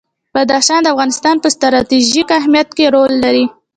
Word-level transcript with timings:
بدخشان 0.33 0.79
د 0.83 0.87
افغانستان 0.93 1.35
په 1.43 1.47
ستراتیژیک 1.55 2.29
اهمیت 2.39 2.69
کې 2.77 2.85
رول 2.95 3.13
لري. 3.23 3.45